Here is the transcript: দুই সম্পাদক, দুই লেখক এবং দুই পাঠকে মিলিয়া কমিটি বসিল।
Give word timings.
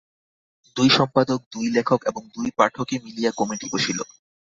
দুই 0.75 0.89
সম্পাদক, 0.89 1.39
দুই 1.53 1.67
লেখক 1.75 1.99
এবং 2.05 2.21
দুই 2.35 2.49
পাঠকে 2.57 2.95
মিলিয়া 3.05 3.31
কমিটি 3.39 3.65
বসিল। 3.73 3.99